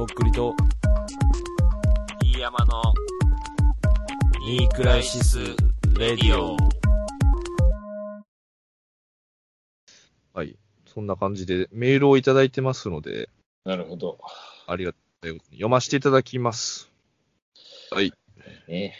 [0.00, 0.54] とっくりと、
[2.22, 2.82] 飯山の、
[4.46, 5.38] ニークライシス・
[5.98, 6.56] レディオ。
[10.32, 10.56] はい。
[10.86, 13.28] そんな感じでメールをいただいてますので、
[13.66, 14.18] なるほど。
[14.66, 16.90] ありがたいことに読ませていただきます。
[17.90, 18.10] はい。
[18.68, 18.94] ね。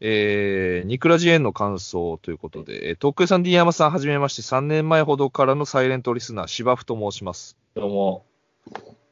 [0.00, 7.58] えー、ニクラジエンの感想ということで、えー、とっくりさん、D 山さん、はじめまして、3年前ほどからのサイレントリスナー、芝生と申します。
[7.74, 8.24] どうも。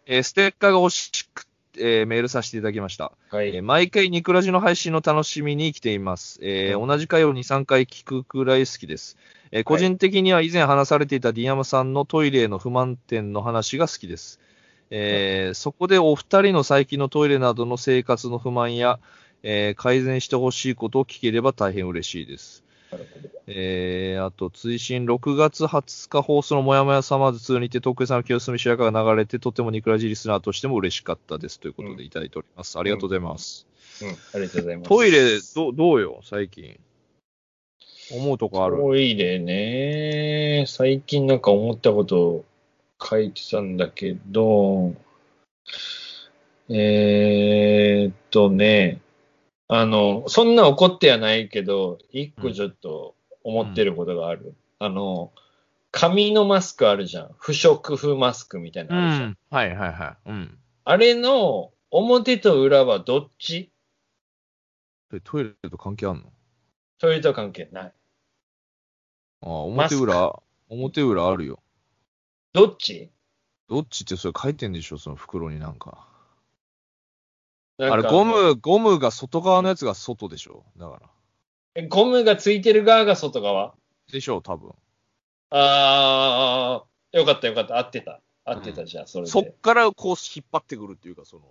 [0.07, 1.46] えーステッカーが欲しく、
[1.77, 3.13] えーメールさせていただきました。
[3.31, 3.49] はい。
[3.54, 6.39] えー毎回ニクラジの配信の楽しみに来ています。
[6.43, 9.17] えー同じ回を2、3回聞くくらい好きです。
[9.50, 14.40] えー個人的には以前話されていたディアマさんのトイレへの不満点の話が好きです。
[14.90, 18.99] えーそこでお二人の最近のトイレなどの生活の不満や、
[19.43, 22.64] えー改善してほしいことを聞ければ大変嬉しいです。
[23.46, 31.61] えー、あと、追伸6月20日放送のもやもやサマーズ2にて、徳井さんの清澄白河が流れて、とてもニクラジリスナーとしても嬉しかったです。
[31.61, 32.78] ということでいただいております。
[32.78, 33.66] ありがとうございます。
[34.02, 34.08] うん。
[34.08, 34.88] ありがとうございます。
[34.88, 36.78] トイレ、どどうよ、最近。
[38.12, 38.77] 思うとこある？
[38.77, 40.64] トイレね。
[40.66, 42.44] 最近なんか思ったこと
[43.02, 44.94] 書いてたんだけど、
[46.69, 49.00] えーっとね、
[49.77, 54.55] あの、そんな怒ってはないけど、一個ちょっと思ってることがある。
[54.78, 55.33] あの、
[55.91, 57.34] 紙のマスクあるじゃん。
[57.39, 59.31] 不織布マスクみたいなうのあるじゃん。
[59.31, 59.39] ん。
[59.50, 60.31] はいはいはい。
[60.31, 60.58] うん。
[60.84, 63.72] あれの表と裏はどっち？
[65.25, 66.33] トイレと関係あんの？
[67.00, 67.92] トイレと関係ない。
[69.42, 71.59] ああ、表裏、表裏あるよ。
[72.53, 73.11] どっち？
[73.69, 76.06] どっちってそれ書いてんでしょ、その袋になんか。
[77.78, 80.64] あれ、ゴム、ゴムが外側のやつが外でしょ？
[80.77, 81.11] だから。
[81.75, 83.75] えゴムがついてる側が外側？
[84.12, 84.72] でしょう、多分。
[85.50, 87.78] あー、よかったよかった。
[87.78, 88.20] 合ってた。
[88.44, 89.50] 合ってたじゃん、それそっで。
[89.61, 91.42] からこう引っ張ってくるっていうか、その。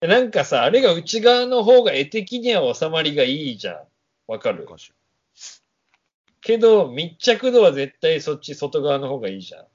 [0.00, 3.80] えなんかさ、あれが内側の方が絵的には収まりがいいじゃん。
[4.26, 4.64] わかる？
[4.68, 4.92] おかしい
[6.40, 9.66] けど、密着度は絶対そっち外側の方がいいじゃん。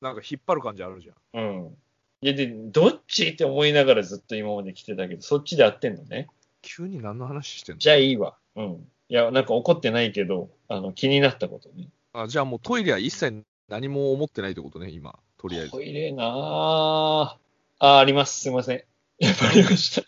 [0.00, 1.40] なんか引っ張る感じあるじゃん。
[1.40, 1.76] うん。
[2.22, 6.28] いや、で、どっちって思いながらずっと今まで来てたけど、そっちで合ってんのね。
[6.62, 7.78] 急に何の話してんの？
[7.78, 8.36] じゃあいいわ。
[8.56, 8.88] うん。
[9.08, 11.88] いや、なんか怒ってないけど、あの、気になったことね。
[12.12, 15.18] あじゃあもうトイレは一切何も思ってないってことね、今。
[15.38, 15.82] とりあえずト。
[15.82, 17.38] イレなあ
[17.78, 18.40] あ、あります。
[18.40, 18.82] すいません。
[19.18, 20.06] やっぱりました。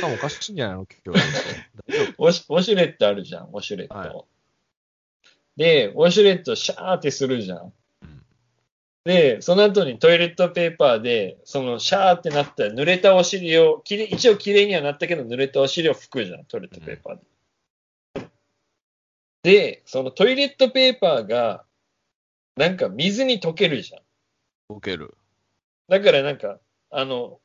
[0.00, 0.86] 頭おかしいんじゃないの？
[1.04, 1.20] 今日。
[1.20, 3.94] 大 丈ウォシウォシュレットあるじゃん、ウォシュレット。
[3.94, 4.24] はい
[5.56, 7.72] で、ウォシュレットシャーってするじゃん。
[9.06, 17.22] うんで、その後にトイレットペーパーで、そのシャーってなった濡れたお尻を、きれ一応綺麗にはなったけど、濡れたお尻を拭くじゃん、トイレットペーパーで。
[19.44, 21.64] で、そのトイレットペーパーが、
[22.56, 24.00] なんか水に溶けるじゃん。
[24.68, 24.74] 夫。
[24.74, 25.14] ボケる。
[25.88, 26.58] だからなんか、
[26.90, 27.38] あの、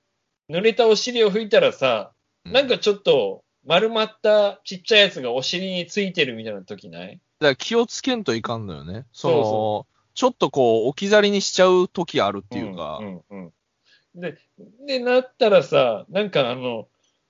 [0.49, 2.11] 濡れたお尻を拭いたらさ、
[2.45, 7.19] うなんかちょっと丸まったちっちゃいやつがお尻についてるみたいな時ない？
[7.39, 9.05] だから気をつけんといかんのよね。
[9.13, 13.53] その、そうそちょっとこう、置き去りにしちゃう時あるっていうか、んうんうん
[14.15, 14.37] で、
[14.85, 16.87] で、なったらさ、なんかあの、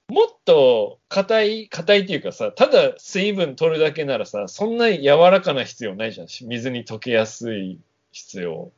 [0.08, 6.28] もっと硬い、硬いっていうかさ、ただ水分取るだけならさ、そんな柔らかな必要ないじゃん。
[6.28, 7.80] 水に溶けやすい
[8.12, 8.72] 必要。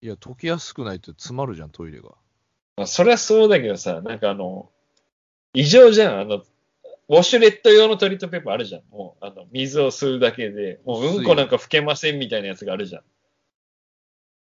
[0.00, 2.10] いや、溶けやすくないと詰まるじゃん、トイレが。
[2.76, 4.70] まあ、そりゃそうだけどさ、なんかあの、
[5.54, 6.20] 異常じゃん。
[6.20, 6.44] あの、
[7.12, 8.82] ウォシュレット用のトイレットペーパーあるじゃん。
[8.90, 13.02] もう、あの、水を吸うだけで、もううんこなんか拭けませんみたいなやつがあるじゃん。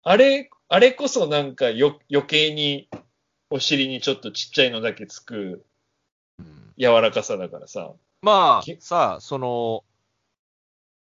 [0.01, 2.90] あれ、あれこそなんかよ余計に
[3.51, 5.66] お尻にちょっとちっちゃいのだけつく
[6.40, 7.91] うん柔らかさだからさ。
[8.23, 9.84] まあき、さあ、その、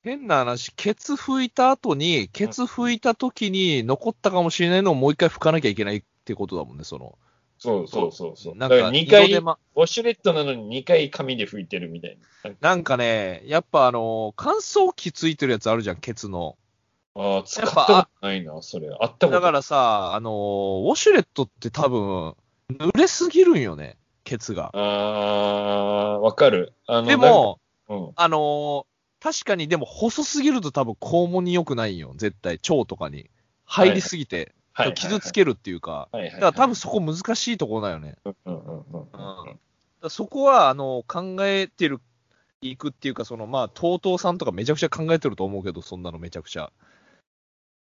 [0.05, 7.19] 変な話、ケツ拭いた後に、ケツ拭いた時に残ったかもしれないのをもう一回拭かなきゃいけないってことだもんね、その。
[7.61, 8.57] そうそうそうそう。
[8.57, 12.51] なんか、だから2回、ウォシュレットなのに2回紙で拭いてるみたいな。
[12.61, 16.57] なんかね、やっぱあの、乾燥機ついてるやつあるじゃん、ケツの。
[17.15, 18.89] ああ、使ったぱことないな、それ。
[18.89, 22.35] あったことだからさ、あの、ウォシュレットって多分、
[22.71, 24.71] 濡れすぎるんよね、ケツが。
[24.75, 26.73] ああ、わかる。
[26.87, 28.13] あのでも、うん。
[28.17, 28.91] あのー
[29.23, 32.55] 確かにでも細すぎると多分肛門に良くないんよ、絶対。
[32.55, 33.29] 腸とかに。
[33.67, 34.53] 入りすぎて、はい。
[34.95, 36.09] 傷つけるっていうか。
[36.13, 38.17] だから多分そこ難しいところだよね。
[40.09, 42.01] そこは、あの、考えてる、
[42.63, 46.73] いくっていうか、その、まあ、TOTO さんとかめちゃくちゃ考えてると思うけど、そんなのめちゃくちゃ。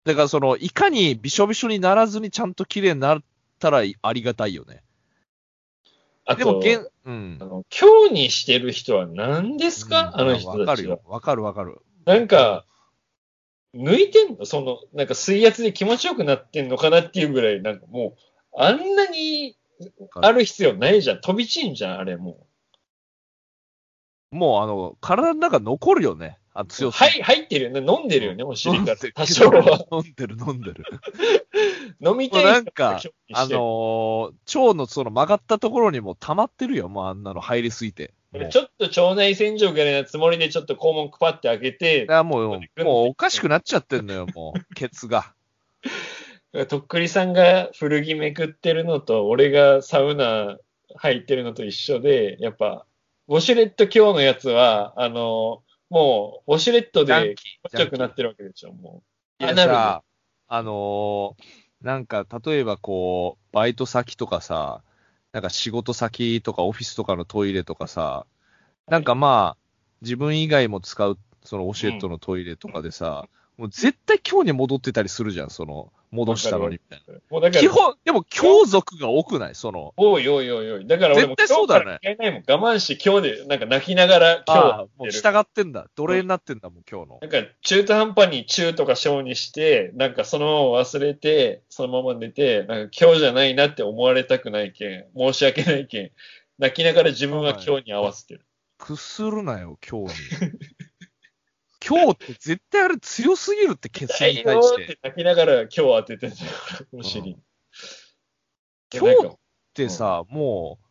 [0.04, 3.22] だから、その、いかにびしょびしょにならずにちゃんと綺麗になっ
[3.60, 4.82] たらありがたいよね。
[6.24, 7.44] あでも、と、現、うんあ。
[7.44, 11.00] の、今日にしてる人は何ですか、うんあの人たちはわかるよ。。
[11.06, 11.80] わかるわかる。
[12.04, 12.64] なんか、
[13.74, 14.44] 抜いてんの？
[14.44, 19.56] その、なんか水圧で気持ちよくなってんのかなっていうぐらい、なんかもう、あんなに
[20.20, 21.20] ある必要ないじゃん。
[21.20, 22.46] 飛び散んじゃん、あれも
[24.30, 26.38] もう、あの、体の中残るよね。
[26.54, 26.66] あう。
[26.66, 27.04] 強さ。
[27.04, 27.80] はい、入ってるよね。
[27.80, 29.86] 飲んでるよね、お尻から多少は。
[29.92, 30.84] 飲んでる、飲んでる。
[32.04, 33.00] 飲みたいなんか
[33.32, 38.12] あのー腸のその曲がったところにも溜まってるよ、もうあんなの入りすぎて。
[38.50, 42.58] ちょっと腸内洗浄ぐらいなつもりでちょっと肛門くぱって開けてい、やもう、も
[43.04, 45.34] うおかしくなっちゃってんのよ、もう、ケツが。
[46.68, 50.56] とっくりさんが古着めくってるのと、俺がサウナ
[50.96, 52.86] 入ってるのと一緒で、やっぱ、
[53.28, 59.02] ウォシュレット今日のやつは、あの、もう、ウォシュレットでキ気持ちよくなってるわけでしょ、も
[59.40, 59.44] う。
[59.44, 60.02] いやさ、
[60.48, 64.82] あのーなんか、例えばこう、バイト先とかさ、
[65.32, 68.26] なんか仕事先とかオフィスとかのトイレとかさ、
[68.86, 69.62] なんかまあ、
[70.02, 77.14] 自分以外も使う、そのオシュレットのトイレとかでさ、もう絶対今日に戻ってたりするじゃん、その、戻したのにみたいな。
[77.30, 79.54] もうだから基、本、でも強族が多くない？
[79.54, 80.86] その、おいおいおいおい。
[80.86, 82.44] だから俺も絶対そうだよね。
[82.46, 85.10] 我慢して今日で、なんか泣きながら今日もう。
[85.10, 85.88] 従ってんだ。
[85.96, 87.18] 奴隷になってんだ、もう今日の。
[87.22, 96.10] なんか中途半端に中とか小にして、なんかそのまま忘れて、そのまま寝て、なんか今日じゃないなって思われたくないけん、申し訳ないけん、
[96.58, 98.44] 泣きながら自分は今日に合わせてる。
[98.76, 100.14] くするなよ、今日
[100.44, 100.50] に。
[101.84, 104.74] 今日って絶対あれ強すぎるって、ケツだよに対し。
[104.74, 106.42] ってて泣きながら今日当ててんだよ、
[106.92, 107.38] お尻に。
[108.94, 109.30] 今日っ
[109.74, 110.86] てさ、もう、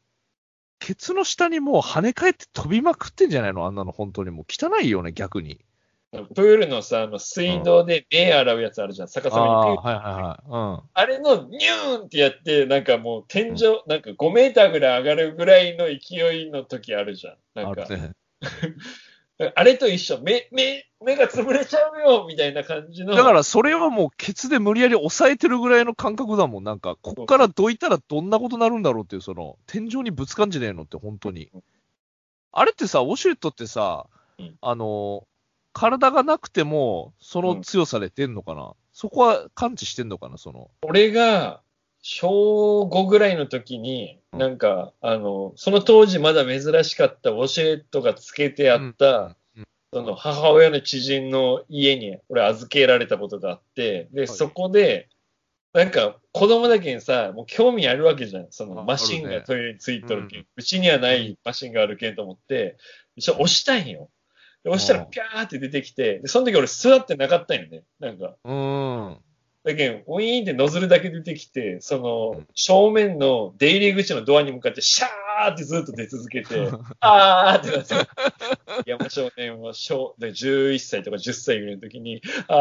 [0.79, 3.65] ケツの下にもう跳ね返って飛びまくってんじゃないの？
[3.65, 5.63] あんなの本当にもう汚いよね、逆に。
[6.11, 10.89] プールのさ、あの水道で目洗うやつあるじゃん、逆あさまにあはいはいはい。
[10.93, 17.35] あれのニューンってやって、なんかもう天井、なんか5メーターぐらい上がるぐらいの勢いの時あるじゃん。
[17.55, 17.63] うん。
[17.63, 18.11] なんか、ね。
[19.55, 23.15] あれと一緒、目、目、目が潰れちゃうよみたいな感じの。
[23.15, 26.63] だからそれはもうケツで無理やり抑えてるぐらいの感覚だもん。
[26.63, 31.49] なんか、こっからどいたらどんなことなるんだろうっていう、その、天井にぶつかんじゃねえのって、本当に。
[32.51, 34.07] あれってさ、ウォシュレットってさ
[34.37, 35.27] うん、あの、
[35.73, 40.37] 体がなくても、その強さで出んのかな、そこは感知してんのかな？
[40.37, 40.69] その。
[40.83, 41.61] 俺が、
[42.01, 49.35] 小5ぐらいの時に、なんか、あの、その当時まだ珍しかったウォシュレットがつけてあった、うん
[49.93, 55.09] その母親の知人の家に俺預けられたことがあって、で、はいそこで、
[55.73, 58.47] なんか子供だけにさ、もう興味あるわけじゃん。
[58.51, 60.39] そのあマシンがトイレについとるけん。
[60.41, 62.77] ううんちにはないマシンがあるけんと思って、
[63.17, 64.09] 一応押したんよ。
[64.63, 67.83] で押したらうんピャーって出てきて、で、その時俺座ってなかったんよね。
[67.99, 68.37] なんか。
[68.45, 69.17] うーん。
[69.63, 76.69] だけど、ウィーンってノズルだけ出てきて、そのうん、正面の出入り口のドアに向かって、シャーってずっと出続けて、
[76.99, 82.57] あーってなって、山少年は小で11歳とか10歳ぐらいの時に、あー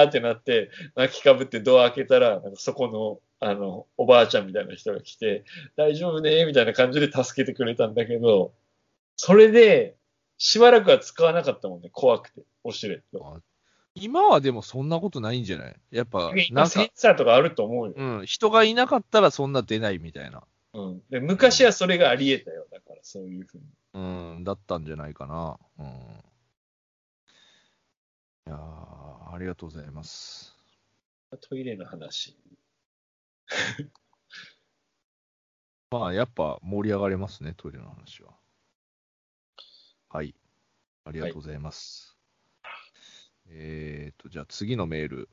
[0.00, 5.44] あーってなって、泣きかぶってドア開けたら、なんかそこの、あの、おばあちゃんみたいな人が来て、
[5.76, 8.52] 大丈夫ねみたいな感じで助けてくれたんだけど、
[9.14, 9.96] それで、
[10.36, 13.40] しばらくは使わなかったもんね、怖くて、オシュレット。
[14.00, 15.76] 今はでもそんなことないんじゃない？
[15.90, 17.94] やっぱ、な今んか、センサーとかあると思うよ。
[17.96, 20.42] うん、人がいなかったらそんな出ないみたいな。
[20.72, 21.02] うん。
[21.10, 22.66] で、昔はそれがあり得たよ。
[22.70, 23.64] だから、そういうふうに。
[23.94, 23.98] う
[24.40, 25.58] ん、だったんじゃないかな。
[25.78, 25.86] うん。
[28.46, 30.56] いやーありがとうございます。
[31.48, 32.36] トイレの話。
[35.90, 38.32] まあ、やっぱ盛り上がれますね、トイレの話は。
[40.08, 40.34] はい。
[41.04, 42.06] ありがとうございます。
[42.06, 42.09] えーと、
[44.30, 45.28] じゃあ次のメール。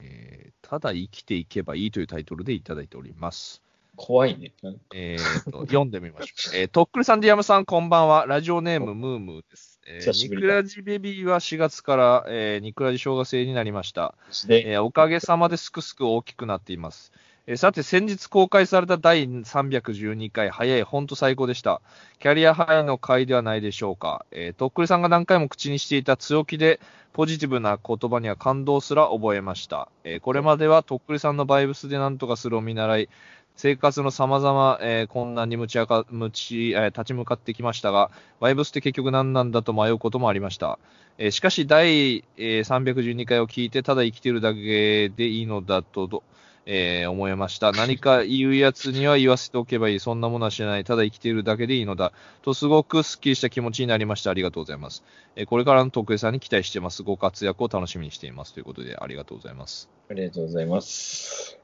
[0.00, 3.62] えーただ生きていけばいいというタイトルでいただいております。
[3.96, 4.52] 怖いね。
[4.94, 6.56] えーと、読んでみましょう。
[6.56, 8.24] えーとっくりさん、ディアムさん、こんばんは。
[8.26, 9.80] ラジオネーム、ムームーです。
[9.86, 14.14] えーニクラジベビーは4月から、えーニクラジ小学生になりました。
[14.46, 17.12] で、えーおかげさまですくすく大きくなっています。
[17.48, 21.80] えさて、先日公開された第312回、早い、ほんと最高でした。
[22.20, 24.24] キャリアハイの回ではないでしょうか。
[24.30, 26.78] えーとっくりさんが何回も口にしていた強気で
[27.12, 29.88] ポジティブな言葉には感動すら覚えました。
[30.04, 33.08] えーこれまではとっくりさんのバイブスで何とかするを見習い、
[33.56, 40.78] 生活の様々、えー困難にむちあか、むち、えー立ち向かってきましたが、バイブスって結局何なんだと迷うこともありました。
[41.18, 46.22] えーしかし、第、えー312回を聞いて、ただ生きているだけでいいのだと、
[46.64, 47.72] えー思いました。
[47.72, 50.00] 何か言うやつには言わせておけばいい。
[50.00, 50.84] そんなものは知らない。
[50.84, 52.12] ただ生きているだけでいいのだ。
[52.42, 54.30] と、すごくスッキリした気持ちになりました。
[54.30, 55.02] ありがとうございます。
[55.36, 57.02] えーこれからの徳江さんに期待しています。
[57.02, 58.54] ご活躍を楽しみにしています。
[58.54, 59.88] ということで、ありがとうございます。
[60.08, 61.58] ありがとうございます。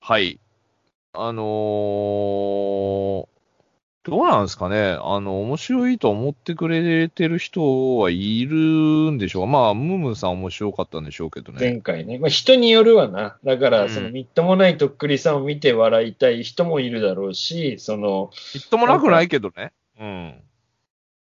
[0.00, 0.40] はい。
[1.12, 3.26] あのー、
[4.02, 4.96] どうなんですかね？
[4.98, 8.56] あの、面白いと思ってくれてる人はいる
[9.12, 9.46] んでしょうか？
[9.46, 11.58] まあ、ムームーさん面白かったんでしょうけどね。
[11.60, 12.18] 前回ね。
[12.18, 13.36] まあ、人によるわな。
[13.44, 19.72] だから、うんそのみっともないとっくりさんを見て笑いたい人もいるだろうし、その、みっともなくないけどね。
[19.98, 20.42] うん。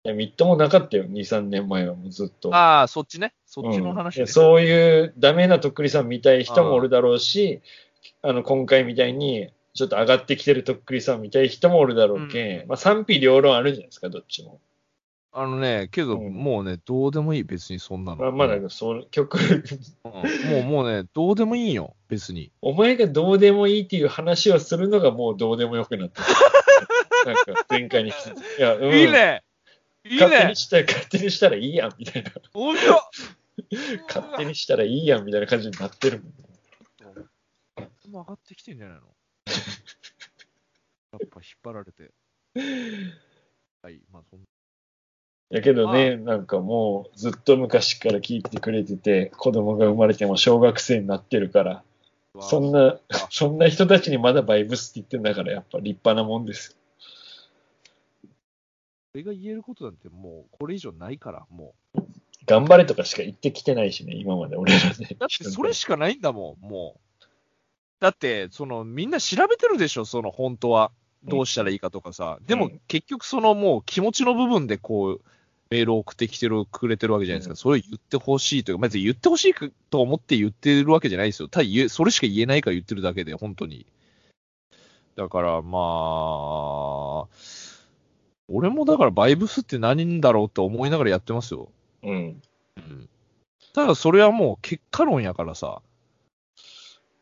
[0.05, 2.53] いやみっともなかったよ、2、3年前はもうずっと。
[2.55, 3.33] ああ、そっちね。
[3.45, 4.21] そっちの話ね。
[4.21, 7.61] やそういうダメなとっくりさん見たい人もおるだろうし、
[8.21, 14.59] あの、今回みたいに、ちょっと上がってきてるとっくりさん見たい人もおるだろうけん、まあ賛否両論あるじゃないですか、どっちも。
[15.37, 18.21] あのね、けど、うんもうね、どうでもいい、別にそんなの。
[18.21, 20.13] まあ、まあだそう、曲、うん。
[20.49, 22.53] もう、もうね、どうでもいいよ、別に。
[22.61, 26.27] お前がどうでもいいっていう話をするのがもうどうでもよくなってる。
[27.27, 28.59] なんか、前回に引き続き。
[28.59, 29.43] いや、うん、いいね。
[30.05, 30.21] いいね。
[30.21, 32.31] 勝手にしたら、勝手にしたらいいやん、みたいな。
[32.53, 33.75] 面白い
[34.07, 36.45] 勝手にしたらいいやん、みたいな感じになってるもん。
[38.09, 39.01] もう上がってきてんじゃないの？
[39.07, 42.11] やっぱ引っ張られて。
[43.81, 44.39] はい、まあそん
[45.51, 51.83] やけどね、なんかもうずっと昔から聞いてくれてて、子供が生まれても小学生になってるから、
[52.33, 52.41] な。
[52.41, 52.97] そんな、
[53.29, 56.75] そんな人たちにまだバイブスって言ってんだから、やっぱ立派なもんです
[59.13, 62.05] 俺が言えることなんてもう、これ以上ないから、もよ。
[62.47, 65.07] 頑張れとかしか言ってきてないしね、今まで俺らね。
[65.11, 65.15] う。
[65.15, 66.99] だってそれしかないんだもん、もう。
[67.99, 70.91] だって、その、みんな調べてるでしょ、その、本当は。
[71.23, 72.37] どうしたらいいかとかさ。
[72.45, 75.21] でもうん、結局、その、もう、気持ちの部分で、こう、
[75.71, 77.53] メールを送ってきてる、くれてるわけじゃないですか。
[77.53, 79.55] うんそれを言ってほしいというか、別に言ってほしい
[79.89, 81.47] と思って言ってるわけじゃないですよ。
[81.47, 83.87] ただ言え、それしか言えないから言ってるだけで、本当に。
[85.15, 87.27] だから、まあ、
[88.47, 91.69] 俺もだから、バイブスって何だろうって思いながらやってますよ。
[92.03, 92.41] うん。
[92.77, 93.09] うん。
[93.73, 95.81] ただ、それはもう結果論やからさ。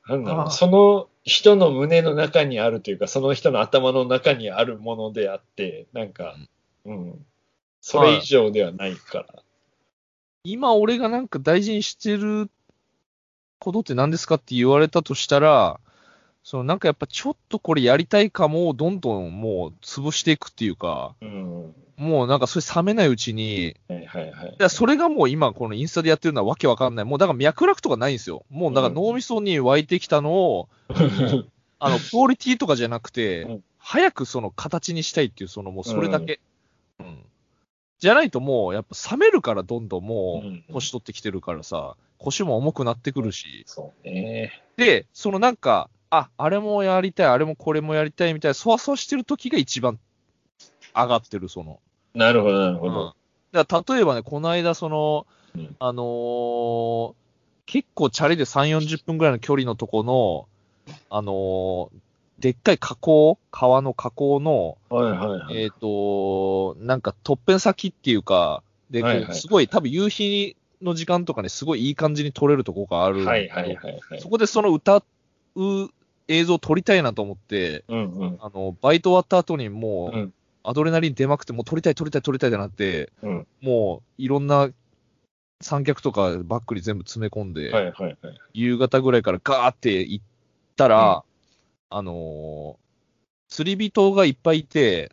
[0.07, 6.35] なんだろう、その人の胸の中にあるというか、その人の頭の中にあるものであって、なんか、
[6.85, 7.25] うん。
[7.81, 9.43] それ以上ではないから。
[10.43, 12.49] 今俺がなんか大事にしてる
[13.59, 15.79] ことって何ですかって言われたとしたら、
[16.43, 21.73] そのなんかやっぱちょっとこれやりたいかもをどんどんもう潰していくっていうか、うん。
[21.95, 27.05] もうなんかそれ冷めないうちに、はいはいはいだからそれがもう今このインスタでやってるのはわけわかんない。
[27.05, 28.45] もうだから脈絡とかないんですよ。
[28.49, 30.69] もうだから脳みそに湧いてきたのを、
[31.79, 36.39] あの、クオリティとかじゃなくて、 うん早くその形にしたいっていう、そのもうそれだけ。
[37.01, 37.25] うん。
[37.99, 43.63] じゃないともうやっぱ冷めるからどんどんもうんう年取ってきてるからさ、腰も重くなってくるし。
[43.67, 44.63] そうね。
[44.77, 49.97] で、そのなんか、あ、あれもやりたい、あれもこれもやりたいみたいな、そわそわしてる時が一番
[50.95, 51.79] 上がってる、その。
[52.13, 53.15] なるほど、なるほうんど。
[53.51, 57.13] だ例えばね、この間、その、うんあのー
[57.65, 60.47] 結構チャリで3、40分ぐらいの距離のとこの、
[61.09, 61.89] あのー
[62.39, 65.63] でっかい河口、川の河口の、はいはいはい。
[65.63, 73.77] えっ、と、なんか、とっぺん先っていうか、で、はいはいすごい、多分夕日の時間とかね、すごいいい感じに撮れるとこがあるはいはい
[74.19, 74.27] そ。
[74.29, 75.03] こでその歌
[75.55, 75.89] う
[76.27, 78.37] 映像を撮りたいなと思って、うんうん。
[78.41, 80.33] あの、バイト終わった後にもう、うん
[80.65, 83.47] アドレナリン出まくって、もう撮りたい撮りたい撮りたいってなって、うん。
[83.59, 84.69] もう、いろんな
[85.61, 88.17] 三脚とかバッグに全部詰め込んで、はいはいはい。
[88.53, 90.25] 夕方ぐらいからガーって行っ
[90.77, 91.23] たら、
[91.89, 92.83] あのー
[93.49, 95.11] 釣り人がいっぱいいて、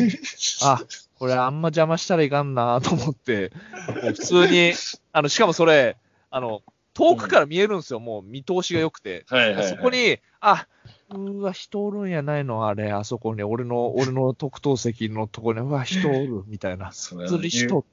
[0.64, 0.80] あ、
[1.18, 3.52] これあんま邪魔したらいかんなと思って、
[4.00, 4.72] 普通に、
[5.12, 5.98] あの、しかもそれ、
[6.30, 6.62] あの、
[6.94, 9.24] 遠くから見えるんですよ、もう見通しが良くて。
[9.28, 9.68] はいはいはい。
[9.68, 10.66] そこに、あ、
[11.10, 16.90] うーわ、人おるんやないの、あれ、あそこに、俺の、 俺の特等席のとこに、うわ、人おる、みたいな。
[16.92, 17.84] 釣り人。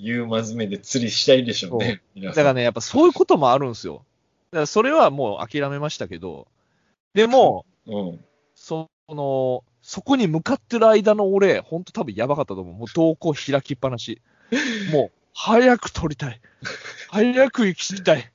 [0.00, 2.02] 言うまずめで釣りしたいでしょうね。
[2.14, 4.04] 皆さんだからね、やっぱそういうこともあるんですよ。
[4.50, 6.48] だからそれはもう諦めましたけど、
[7.14, 8.24] でも、うん。
[8.54, 12.74] その、そこに向かってる間の俺、ほんと多分やばかったと思う。
[12.74, 14.20] もう瞳孔開きっぱなし。
[14.92, 16.40] もう、早く撮りたい。
[17.08, 18.32] 早く行きたい。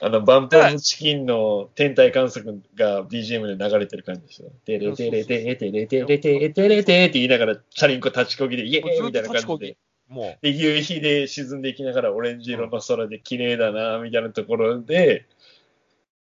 [0.00, 4.50] あの、バンプチキンの天体観測が BGM で流れてる感じですよ。
[4.64, 9.76] テレテレテレテレテレテレテレテって言いながら、チャリンコ立ちこぎで、イエーイみたいな感じで。
[10.08, 15.26] もで、夕日で沈んでいきながら、オレンジ色の空で綺麗だな、みたいなところで、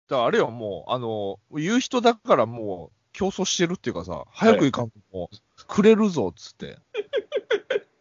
[0.09, 6.77] だあれよ、もう、あの、言う人だからもう、競争してるっていうかさ、早く行かんともう、くれるぞ、っつって。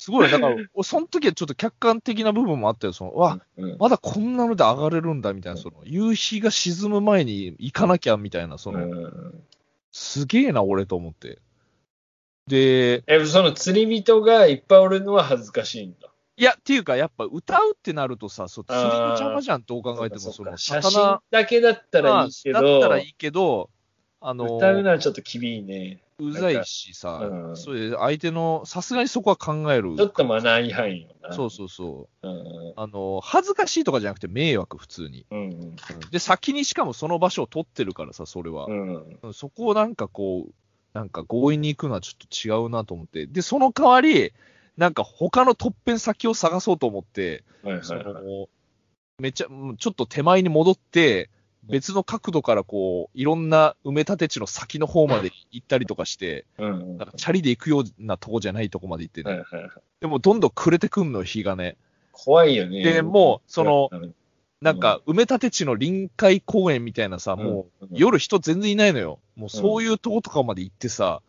[0.10, 0.26] すごい。
[0.26, 3.78] ね、だから、俺 その時はちょっと客観的な部分もあったよ、その、うわ、うん。
[3.78, 9.44] まだこんなので上がれるんだ、みたいな、その、夕日が沈む前に行かなきゃ、みたいな、その、うん。
[9.92, 11.40] すげえな、俺と思って。
[12.48, 16.10] で、え、その釣り人がいっぱいおるのは恥ずかしいんだ。
[16.36, 23.70] いや、っていうか、やっぱ歌うってなるとさ、そう釣りの邪魔じゃん、どう考えても、その、写真魚、だけだったらいいけど、まあだったらいいけど、
[24.22, 26.02] あの、歌うのはちょっと厳いね。
[26.20, 29.96] うざいしさ、うんそれで相手の、さすがにそこは考える。
[29.96, 31.34] ちょっとマナー違反よな。
[31.34, 32.28] そうそうそう。
[32.28, 32.74] うん。
[32.76, 35.26] あの、恥ずかしいとかじゃなくて迷惑、普通に。
[35.32, 35.76] うん。
[36.12, 38.66] で、先にしかもその場所を取ってるからさ、それは。
[38.68, 38.74] う
[39.30, 39.34] ん。
[39.34, 40.54] そこをなんかこう、
[40.94, 43.26] なんか強引に行くのはちょっと違うなと思って。
[43.28, 44.34] で、その代わり、
[44.78, 48.24] なんか他の突辺先を探そうと思って、そはいはいはい。
[48.24, 48.50] の
[49.20, 51.30] めっちゃ、うんちょっと手前に戻って、
[51.64, 56.98] 別の角度からこう、いろんな埋め立て地の先の方まで行ったりとかして、うん。
[56.98, 59.44] なんかチャリで行くようなとこじゃないとこまで行ってね。
[60.00, 61.78] でもどんどん暮れてくんのよ、日がね。
[62.12, 62.84] 怖いよね。
[62.84, 64.14] でもうそのうん、
[64.62, 69.20] なんか埋め立て地の臨海公園みたいなさ、もう、うん、夜人全然いないのよ。
[69.36, 71.29] もうそういうとことかまで行ってさう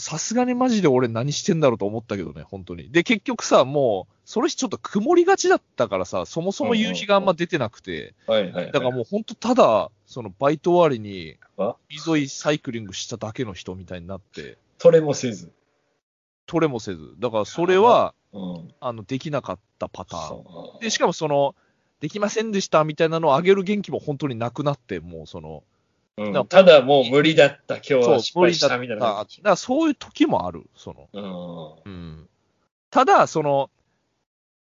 [0.00, 2.90] さすがにマジで俺何してんだろうと思ったけどね、本当に。
[2.90, 8.72] で、結局さ、もう、その日ちょっと曇りがちだったからさ、そもそも夕日があんま出てなくて、はいはいはい。
[8.72, 11.76] だからもう本当ただ、そのバイト終わりにあ、
[12.06, 15.52] 海沿いサイクリングしただけの人みたいになって、取れもせず？
[16.46, 17.14] 取れもせず。
[17.18, 18.74] だからそれは、うん。
[18.80, 20.80] あの、できなかったパターン。
[20.80, 21.54] で、しかもその、
[22.00, 25.62] できませんでしたみたいなのを上げる元気も本当になくなって、もうその、
[26.20, 29.12] うんだただもう無理だった、今日は、失敗したみたいなだ。
[29.24, 31.80] からそういう時もある、その。
[31.86, 31.92] うん。
[31.92, 32.28] うん。
[32.90, 33.70] ただ、その、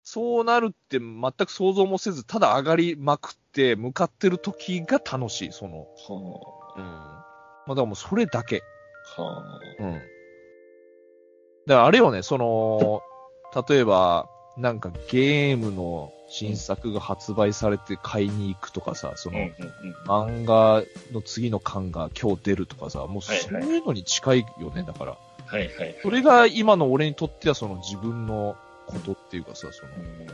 [0.03, 5.79] そうなるって全く想像もせず、ただ上がりまくって向かってる時が楽しい、その。
[5.79, 6.83] はうん。
[6.83, 7.23] ま
[7.65, 8.61] あ、だからもうそれだけ。
[9.17, 9.21] あ。
[9.21, 9.93] はうん。
[9.93, 10.03] だか
[11.81, 13.01] らあれよね、その、
[13.67, 19.33] 例えば、なんかゲームの新作が発売されて買いに行くとかさ、そあ。
[19.33, 19.53] の、うんうん
[20.05, 25.17] 漫画の次の巻が今日出るとかさ、もうそういうのに近いよね、だから。
[25.45, 25.95] はいはい。
[26.01, 28.55] それが今の俺にとってはその自分の
[28.87, 30.27] ことっていうかさ、その、うんうん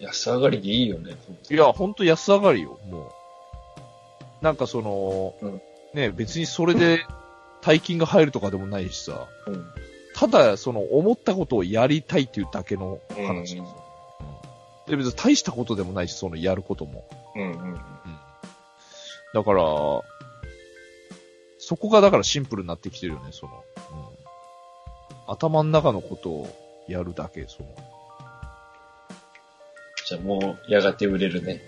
[0.00, 1.12] 安上がりでいいよね。
[1.48, 3.12] いや、ほんと安上がりよ、も
[4.40, 4.44] う。
[4.44, 5.62] なんかその、うん
[5.94, 7.06] ね、別にそれで
[7.60, 9.66] 大金が入るとかでもないしさ、うん。
[10.22, 13.62] ただその思ったことをやりたいっていうだけの話ですよ。
[13.64, 13.82] うんうん
[14.86, 17.06] で、別に大したことでもないし、そのやることも。
[17.36, 17.80] うんうん。
[19.32, 19.62] だから、
[21.58, 23.64] そこがだからシンプルになってきてるよね、その。
[23.92, 27.68] うん、頭の中のことをやるだけ、その。
[30.04, 31.62] じゃあもう、やがて売れるね。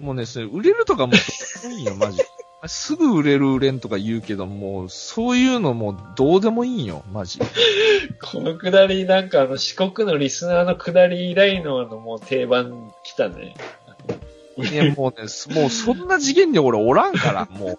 [0.00, 2.20] もうね、それ売れるとかもいいよ、マジ。
[2.68, 7.40] すぐ売れる売れんとか言うけど、もう、そういうのもうどうでもいいよ、マジ。
[8.22, 13.54] このくだり、なんかあの、四国のリスナーのくだり以来のあの、もう定番来たね。
[14.56, 17.78] いや、もうね、 すもうそんな次元で俺おらんから、もう。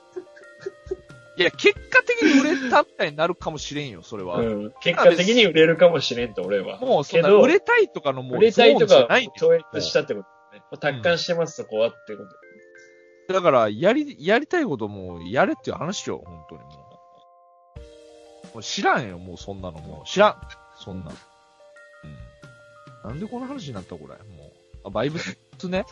[1.37, 4.39] いや、結果的に売れたみたいになるかもしれんよ、それは。
[4.39, 4.73] うん。
[4.81, 6.77] 結果的に売れるかもしれんと、俺は。
[6.79, 10.59] もう、そんな売れたいとかのもう、売れたいとか超越したってことね。
[10.59, 12.44] もう達観してます、そこはってこと。
[13.27, 18.55] だから、やり、やりたいこともうやれっていう話よ、本当にもう。
[18.55, 20.07] もう知らんよ、もうそんなのもう。
[20.07, 20.35] 知らん。
[20.77, 21.11] そんな。
[23.03, 23.09] うん。
[23.09, 24.15] なんでこの話になったこれ？
[24.37, 24.51] もう。
[24.85, 25.35] あ、バイブス
[25.67, 25.85] ね。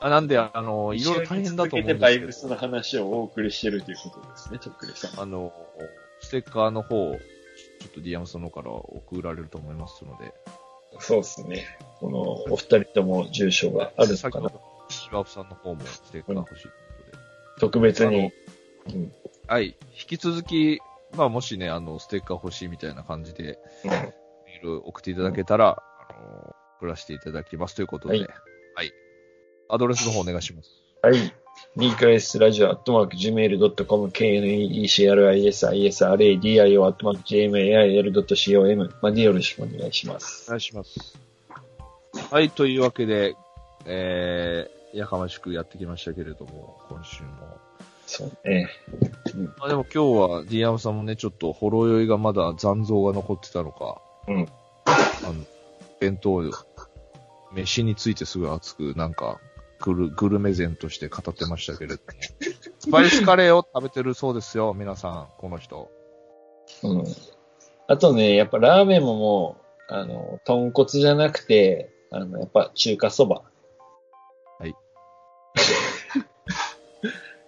[0.00, 1.98] あ、なんで、あの、いろいろ大変だと思うんですけど。
[2.00, 5.20] バイブスの話をお送りしてるということですね、とっくりさん。
[5.20, 5.52] あの、
[6.20, 7.18] ステッカーの方、ちょ
[7.86, 10.32] っとディアムさんの方から送られると思いますので。
[11.00, 11.66] そうですね。
[12.00, 12.20] この、
[12.52, 14.50] お二人とも住所があるのかな。
[15.12, 17.18] 先ほど、芝生さんの方もステッカー欲しいということで。
[17.60, 18.32] 特別に。
[18.94, 19.12] うん。
[19.46, 19.66] はい。
[19.66, 19.74] 引
[20.06, 20.80] き続き、
[21.16, 28.26] まあ、もしね、あの、ステッカー欲しいみたいな感じで、うんメール送っていただけたら、あの、送らせていただきますということで、は
[28.74, 28.90] はいい。
[29.68, 30.70] アドレスの方お願いします。
[31.02, 31.14] はい。
[31.76, 40.44] ニークレスラジオアットマーク Gmail.com knecrisisradio アットマーク gmail.com までよろしくお願いします。
[40.48, 41.18] お願いします。
[42.30, 43.34] はい、というわけで、
[43.86, 47.30] えー、やかましくやってきましたけれども、今週も。
[48.06, 48.68] そうね。
[49.58, 54.46] まあでも今日は、ディアムさんもね、ちょっとほろ酔いがまだ残像が残ってたのか、うん。
[54.84, 55.34] あの、
[56.00, 56.42] 弁当、
[57.52, 59.40] 飯についてすごい熱く、なんか、
[59.80, 62.02] グル、グルメ膳として語ってましたけれども。
[62.78, 65.90] スパイスカレーを食べてるそうですよ、皆さん、この人。
[66.82, 67.04] うん。
[67.86, 69.56] あとね、やっぱラーメンもも
[69.88, 73.42] う、あの、豚骨じゃなくて、あの、やっぱ中華そば。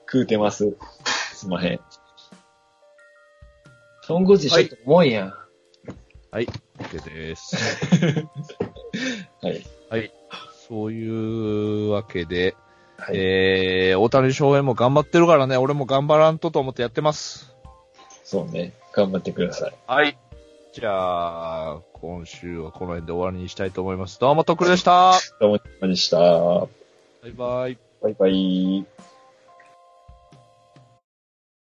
[0.07, 0.77] 食うてます。
[1.35, 1.81] すまへん。
[4.07, 5.35] 豚骨ちょっと重いやん。
[6.31, 7.57] はい、OK です。
[9.41, 9.67] はい。
[9.89, 10.13] はい。
[10.69, 12.57] そういうわけで、
[12.97, 13.17] はい。
[13.17, 17.55] えー、大谷翔平も頑張ってるからね、俺も頑張らんとと思ってやってます。
[18.25, 18.73] そうね。
[18.93, 19.75] 頑張ってください。
[19.87, 20.19] はい。
[20.73, 24.19] じゃあ、今週はこの辺で終わりにしたいと思います。
[24.19, 25.13] どうも、とっくりでした。
[25.41, 26.19] どうも、でした。
[26.19, 26.69] バ
[27.27, 27.79] イバイ。
[28.03, 28.87] バイバイ。